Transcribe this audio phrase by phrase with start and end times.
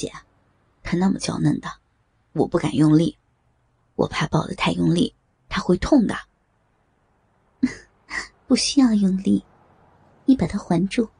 [0.00, 0.10] 姐，
[0.82, 1.68] 他那么娇嫩的，
[2.32, 3.18] 我不敢用力，
[3.96, 5.14] 我怕抱得太用力，
[5.46, 6.16] 他会痛的。
[8.48, 9.44] 不需要用力，
[10.24, 11.10] 你把他环住，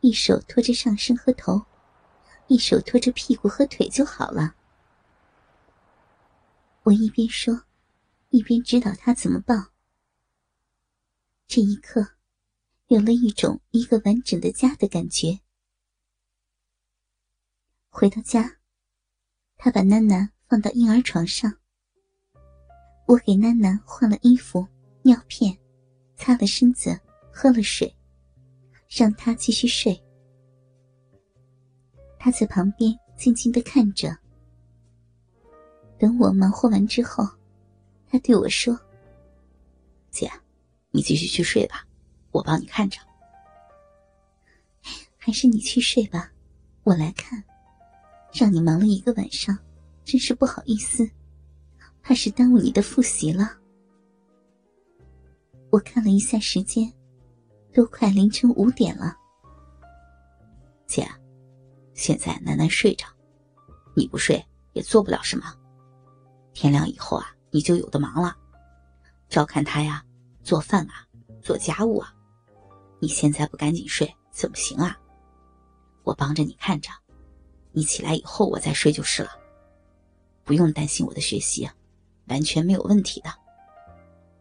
[0.00, 1.64] 一手托着上身和头，
[2.48, 4.56] 一手托着屁股和腿就好了。
[6.82, 7.62] 我一边说，
[8.30, 9.54] 一边指导他怎么抱。
[11.46, 12.14] 这一刻，
[12.88, 15.38] 有了一种一个完整的家的感觉。
[17.98, 18.58] 回到家，
[19.56, 21.52] 他把囡囡放到婴儿床上，
[23.08, 24.64] 我给囡囡换了衣服、
[25.02, 25.58] 尿片，
[26.14, 26.96] 擦了身子，
[27.32, 27.92] 喝了水，
[28.88, 30.00] 让他继续睡。
[32.20, 34.16] 他在旁边静静的看着。
[35.98, 37.28] 等我忙活完之后，
[38.06, 38.78] 他对我说
[40.08, 40.30] ：“姐，
[40.92, 41.84] 你继续去睡吧，
[42.30, 43.00] 我帮你看着。
[45.16, 46.30] 还是你去睡吧，
[46.84, 47.42] 我来看。
[48.38, 49.58] 让你忙了一个晚上，
[50.04, 51.10] 真是不好意思，
[52.00, 53.58] 怕是耽误你的复习了。”
[55.70, 56.92] 我看了一下时间，
[57.74, 59.16] 都快凌晨五点了。
[60.86, 61.04] 姐，
[61.94, 63.08] 现在楠楠睡着，
[63.96, 64.40] 你不睡
[64.72, 65.52] 也做不了什么。
[66.54, 68.36] 天亮以后啊，你就有的忙了，
[69.28, 70.00] 照看他呀，
[70.44, 71.04] 做饭啊，
[71.42, 72.14] 做家务啊。
[73.00, 74.96] 你现在不赶紧睡怎么行啊？
[76.04, 76.88] 我帮着你看着，
[77.72, 79.30] 你起来以后我再睡就是了。
[80.44, 81.68] 不用担心我的学习，
[82.28, 83.30] 完全没有问题的。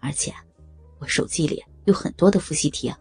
[0.00, 0.34] 而且，
[0.98, 2.92] 我手机里有很多的复习题，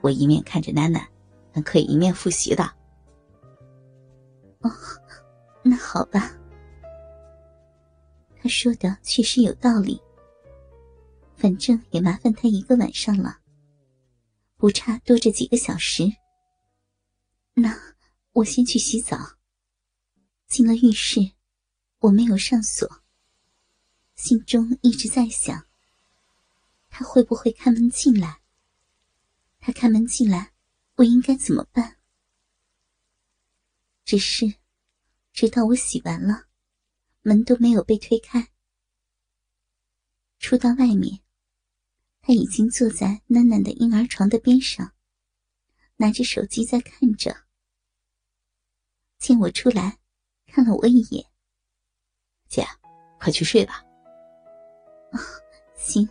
[0.00, 1.06] 我一面看着楠楠，
[1.52, 2.64] 还可以一面复习的。
[4.60, 4.70] 哦，
[5.62, 6.32] 那好吧。
[8.40, 10.00] 他说的确实有道理。
[11.36, 13.38] 反正也麻烦他一个晚上了，
[14.56, 16.04] 不差多这几个小时。
[17.54, 17.76] 那
[18.32, 19.38] 我先去洗澡。
[20.46, 21.32] 进了浴室，
[21.98, 23.02] 我没有上锁，
[24.14, 25.66] 心中一直在想：
[26.90, 28.40] 他会不会开门进来？
[29.58, 30.52] 他开门进来，
[30.96, 31.96] 我应该怎么办？
[34.04, 34.54] 只是，
[35.32, 36.48] 直到我洗完了。
[37.22, 38.52] 门都没有被推开，
[40.40, 41.20] 出到外面，
[42.20, 44.92] 他已经坐在囡囡的婴儿床的边上，
[45.96, 47.41] 拿着手机在看着。
[49.22, 49.96] 见我出来，
[50.48, 51.24] 看了我一眼
[52.50, 52.66] ：“姐，
[53.20, 53.80] 快去睡吧。
[55.14, 55.22] ”“啊，
[55.76, 56.06] 行。”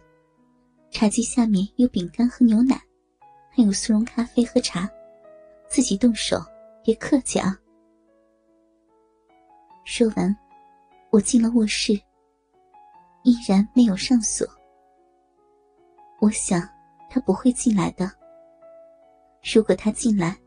[0.90, 2.82] 茶几下面有饼干和牛奶，
[3.50, 4.90] 还有速溶咖啡和茶，
[5.68, 6.38] 自己动手，
[6.86, 7.54] 别客气啊。
[9.84, 10.34] 说完。
[11.10, 11.92] 我进了卧室，
[13.24, 14.48] 依然没有上锁。
[16.22, 16.62] 我想
[17.10, 18.10] 他不会进来的。
[19.54, 20.40] 如果他进来，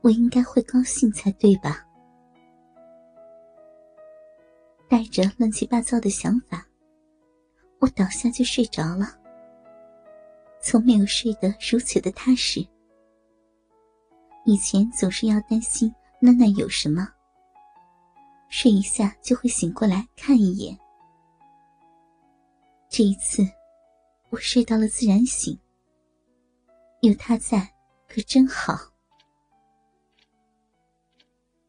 [0.00, 1.84] 我应该会高兴才对吧？
[4.98, 6.66] 带着乱七八糟的想法，
[7.78, 9.16] 我倒下就睡着了。
[10.60, 12.66] 从没有睡得如此的踏实。
[14.44, 15.88] 以前总是要担心
[16.20, 17.08] 囡囡有什么。
[18.48, 20.76] 睡一下就会醒过来看一眼。
[22.88, 23.48] 这一次，
[24.30, 25.56] 我睡到了自然醒。
[27.02, 27.72] 有他在，
[28.08, 28.76] 可真好。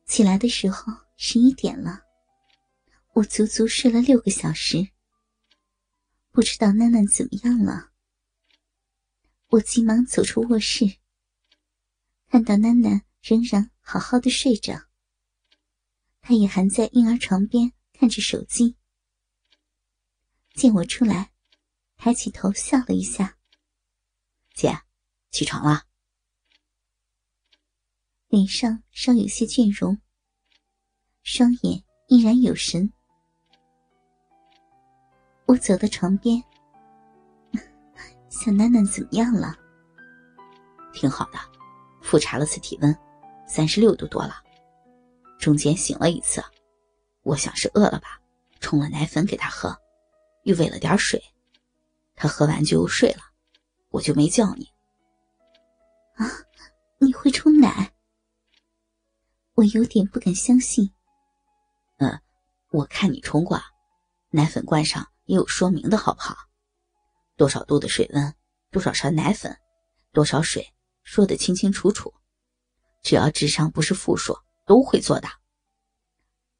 [0.07, 2.01] 起来的时候十一点了，
[3.19, 4.91] 我足足睡了六个小时。
[6.31, 7.91] 不知道囡囡怎么样了。
[9.47, 10.85] 我急忙走出卧室，
[12.27, 14.87] 看到囡囡仍然好好的睡着。
[16.21, 18.77] 她也还在婴儿床边看着手机，
[20.53, 21.33] 见我出来，
[21.97, 23.37] 抬起头笑了一下
[24.55, 24.79] ：“姐，
[25.29, 25.87] 起床了。”
[28.29, 29.99] 脸上稍有些倦容，
[31.21, 32.93] 双眼依然有神。
[35.49, 36.39] 我走到床边
[38.29, 39.57] ：“小囡囡怎么样了
[40.93, 41.39] ？”“挺好的，
[42.03, 42.95] 复查了次体温，
[43.47, 44.43] 三十六度多了。”
[45.41, 46.39] 中间醒了一次，
[47.23, 48.21] 我想是饿了吧，
[48.59, 49.75] 冲了奶粉给他喝，
[50.43, 51.19] 又喂了点水，
[52.13, 53.23] 他喝完就又睡了，
[53.89, 54.71] 我就没叫你。
[56.13, 56.29] 啊，
[56.99, 57.91] 你会冲奶？
[59.55, 60.91] 我有点不敢相信。
[61.97, 62.21] 嗯，
[62.69, 63.59] 我看你冲过，
[64.29, 66.35] 奶粉罐上也有说明的好不好？
[67.37, 68.35] 多少度的水温，
[68.71, 69.55] 多少勺奶粉，
[70.11, 70.73] 多少水，
[71.03, 72.11] 说得清清楚楚，
[73.03, 74.35] 只要智商不是负数。
[74.65, 75.27] 都会做的。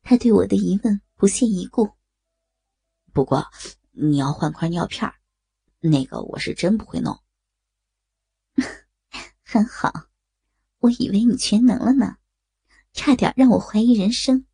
[0.01, 1.91] 他对我的疑问不屑一顾。
[3.13, 3.45] 不过，
[3.91, 5.13] 你要换块尿片
[5.79, 7.21] 那个我是真不会弄。
[9.45, 9.93] 很好，
[10.79, 12.17] 我以为你全能了呢，
[12.91, 14.47] 差点让我怀疑人生。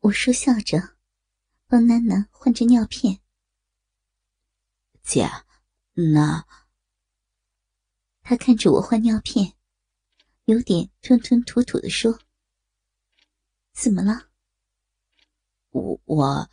[0.00, 0.95] 我说笑着，
[1.66, 3.20] 帮楠楠换着尿片。
[5.02, 5.28] 姐，
[5.94, 6.46] 那……
[8.22, 9.56] 他看着我换尿片，
[10.46, 12.20] 有点吞吞吐吐的说
[13.72, 14.30] ：“怎么了？”
[15.70, 16.50] 我我，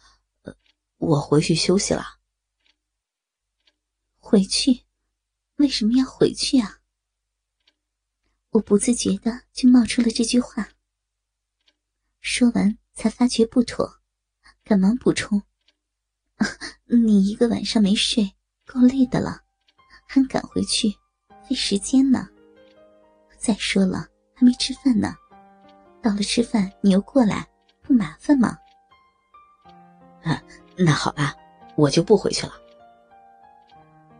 [0.98, 2.20] 我回去休息了。
[4.18, 4.86] 回去？
[5.56, 6.82] 为什么要回去啊？
[8.50, 10.74] 我不自觉的就冒出了这句话。
[12.20, 14.02] 说完，才发觉不妥，
[14.66, 15.42] 赶忙补充
[16.88, 18.34] ：“你一个晚上没睡，
[18.66, 19.42] 够累的了，
[20.08, 20.90] 还赶回去，
[21.48, 22.30] 费时间呢。
[23.38, 25.14] 再说了，还没吃饭呢，
[26.02, 27.46] 到了吃饭你又过来，
[27.82, 28.58] 不麻烦吗？”
[30.24, 30.42] 啊，
[30.78, 31.36] 那好吧，
[31.76, 32.54] 我就不回去了。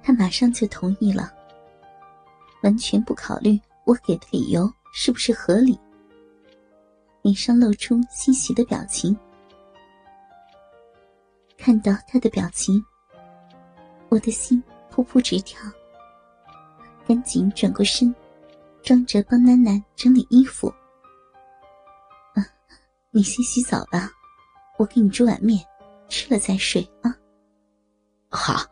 [0.04, 1.34] 他马上就同意了，
[2.64, 5.80] 完全不考虑我给的理由是不是合理，
[7.22, 9.18] 脸上露出欣喜的表情。
[11.64, 12.84] 看到他的表情，
[14.10, 14.62] 我的心
[14.92, 15.58] 扑扑直跳，
[17.08, 18.14] 赶紧转过身，
[18.82, 20.68] 装着帮楠楠整理衣服。
[22.34, 22.44] 啊，
[23.12, 24.12] 你先洗澡吧，
[24.78, 25.66] 我给你煮碗面。
[26.10, 27.16] 吃了再睡啊。
[28.28, 28.70] 好。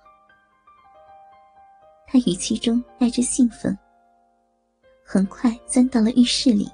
[2.06, 3.76] 他语气中带着兴奋，
[5.02, 6.70] 很快钻到了浴室里。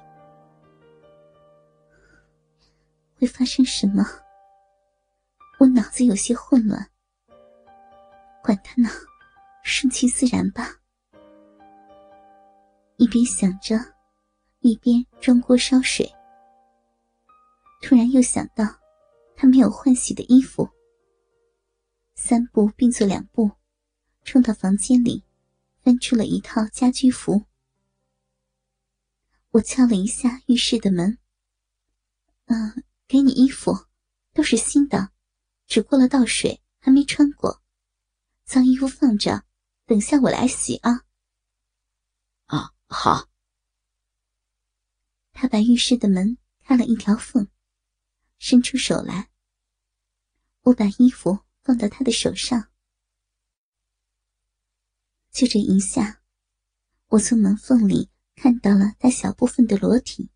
[3.20, 4.04] 会发生什么？
[5.58, 6.90] 我脑子有些混乱。
[8.42, 8.88] 管他呢，
[9.62, 10.76] 顺其自然吧。
[12.96, 13.76] 一边想着，
[14.60, 16.10] 一边装锅烧水。
[17.82, 18.78] 突然又想到。
[19.40, 20.68] 他没有换洗的衣服，
[22.16, 23.52] 三步并作两步，
[24.24, 25.22] 冲到房间里，
[25.80, 27.44] 翻出了一套家居服。
[29.52, 31.18] 我敲了一下浴室的门
[32.50, 33.86] ，“嗯，给你衣服，
[34.34, 35.12] 都是新的，
[35.68, 37.62] 只过了倒水，还没穿过，
[38.44, 39.44] 脏衣服放着，
[39.86, 41.04] 等下我来洗啊。
[42.46, 43.28] ”“啊，好。”
[45.30, 47.48] 他把浴室的门开了一条缝。
[48.40, 49.30] 伸出手来，
[50.62, 52.70] 我把衣服放到他的手上，
[55.32, 56.22] 就这一下，
[57.08, 60.30] 我从门缝里看到了他小部分的裸体，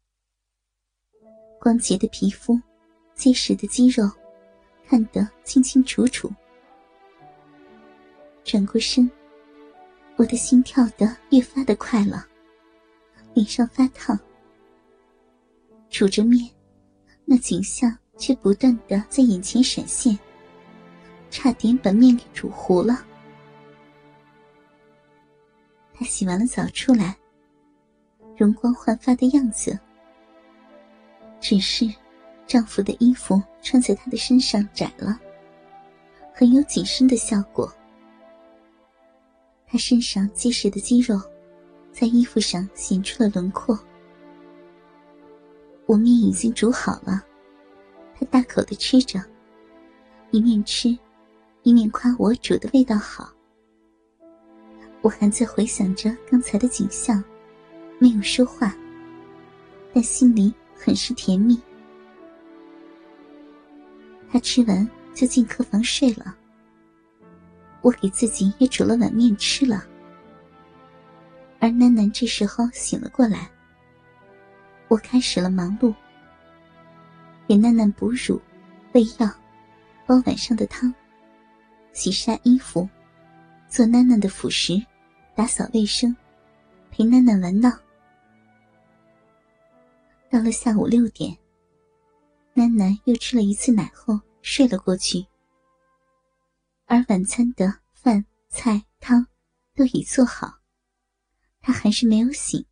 [1.60, 2.60] 光洁的皮肤，
[3.14, 4.10] 结实的肌肉，
[4.92, 6.30] 看得清清楚楚。
[8.44, 9.10] 转过身，
[10.16, 12.26] 我的心跳得越发的快了，
[13.32, 14.18] 脸上发烫，
[15.88, 16.46] 煮着面。
[17.24, 20.18] 那景象却不断的在眼前闪现，
[21.30, 23.02] 差点把面给煮糊了。
[25.94, 27.16] 他洗完了澡出来，
[28.36, 29.78] 容光焕发的样子。
[31.40, 31.90] 只是，
[32.52, 35.18] 丈夫的衣服穿在他的身上窄了，
[36.34, 37.72] 很有紧身的效果。
[39.66, 41.18] 他身上结实的肌肉，
[41.92, 43.78] 在衣服上显出了轮廓。
[45.86, 47.24] 我面已经煮好了，
[48.14, 49.18] 他大口的吃着，
[50.30, 50.94] 一面吃，
[51.62, 53.32] 一面夸我煮的味道好。
[55.00, 57.24] 我还在回想着刚才的景象，
[57.98, 58.76] 没有说话，
[59.94, 61.58] 但心里很是甜蜜。
[64.32, 66.34] 他吃完就进客房睡了，
[67.82, 69.84] 我给自己也煮了碗面吃了，
[71.60, 73.50] 而楠楠这时候醒了过来。
[74.88, 75.94] 我开始了忙碌，
[77.46, 78.40] 给楠楠哺乳、
[78.92, 79.30] 喂药、
[80.06, 80.92] 煲晚上的汤、
[81.92, 82.88] 洗晒衣服、
[83.68, 84.82] 做楠楠的辅食、
[85.34, 86.16] 打扫卫生、
[86.90, 87.70] 陪楠楠玩闹。
[90.30, 91.36] 到了下午六点，
[92.54, 95.26] 楠楠又吃了一次奶后睡了过去，
[96.84, 99.26] 而晚餐的饭菜汤
[99.74, 100.60] 都已做好，
[101.60, 102.66] 他还是没有醒。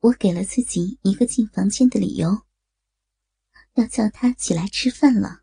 [0.00, 2.42] 我给了自己一个进房间的理由，
[3.74, 5.41] 要叫他起来吃饭了。